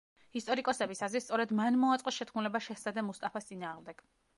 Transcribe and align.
ისტორიკოსების 0.39 1.03
აზრით, 1.09 1.25
სწორედ 1.25 1.55
მან 1.61 1.79
მოაწყო 1.85 2.17
შეთქმულება 2.19 2.67
შეჰზადე 2.71 3.09
მუსტაფას 3.13 3.51
წინააღმდეგ. 3.53 4.09